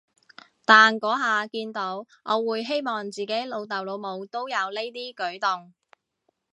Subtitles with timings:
[0.65, 5.73] 但嗰下見到，我會希望自己老豆老母都有呢啲舉動